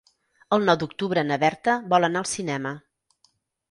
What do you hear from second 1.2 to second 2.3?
na Berta vol anar